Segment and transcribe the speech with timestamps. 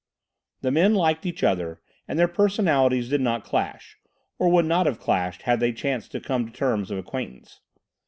[0.61, 3.99] The men liked each other and their personalities did not clash,
[4.39, 7.59] or would not have clashed had they chanced to come to terms of acquaintance.